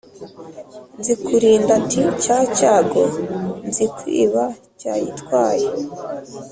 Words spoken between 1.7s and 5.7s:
ati: "Cya cyago Nzikwiba cyayitwaye!"